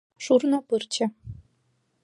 [0.23, 1.05] Шурно пырче